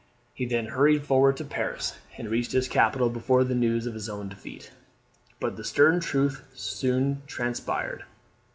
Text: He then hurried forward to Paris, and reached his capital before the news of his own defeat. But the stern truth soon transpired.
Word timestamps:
He 0.33 0.47
then 0.47 0.65
hurried 0.65 1.03
forward 1.05 1.37
to 1.37 1.45
Paris, 1.45 1.95
and 2.17 2.27
reached 2.27 2.53
his 2.53 2.67
capital 2.67 3.07
before 3.07 3.43
the 3.43 3.53
news 3.53 3.85
of 3.85 3.93
his 3.93 4.09
own 4.09 4.29
defeat. 4.29 4.71
But 5.39 5.57
the 5.57 5.63
stern 5.63 5.99
truth 5.99 6.41
soon 6.55 7.21
transpired. 7.27 8.03